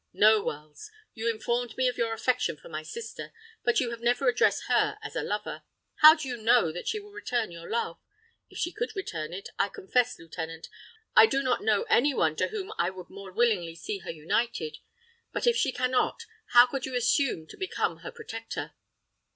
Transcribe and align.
"No, 0.13 0.41
Wells. 0.41 0.89
You 1.13 1.29
informed 1.29 1.77
me 1.77 1.87
of 1.87 1.95
your 1.95 2.11
affection 2.11 2.57
for 2.57 2.69
my 2.69 2.81
sister, 2.81 3.31
but 3.63 3.79
you 3.79 3.91
have 3.91 4.01
never 4.01 4.27
addressed 4.27 4.63
her 4.67 4.97
as 5.03 5.15
a 5.15 5.21
lover. 5.21 5.61
How 5.97 6.15
do 6.15 6.27
you 6.27 6.37
know 6.37 6.71
that 6.71 6.87
she 6.87 6.99
will 6.99 7.11
return 7.11 7.51
your 7.51 7.69
love? 7.69 7.99
If 8.49 8.57
she 8.57 8.71
could 8.71 8.95
return 8.95 9.31
it, 9.31 9.49
I 9.59 9.69
confess, 9.69 10.17
lieutenant, 10.17 10.69
I 11.15 11.27
do 11.27 11.43
not 11.43 11.61
know 11.61 11.83
any 11.83 12.15
one 12.15 12.35
to 12.37 12.47
whom 12.47 12.73
I 12.79 12.89
would 12.89 13.11
more 13.11 13.31
willingly 13.31 13.75
see 13.75 13.99
her 13.99 14.09
united; 14.09 14.79
but, 15.31 15.45
if 15.45 15.55
she 15.55 15.71
can 15.71 15.91
not, 15.91 16.25
how 16.53 16.65
could 16.65 16.87
you 16.87 16.95
assume 16.95 17.45
to 17.49 17.55
become 17.55 17.97
her 17.97 18.11
protector?" 18.11 18.73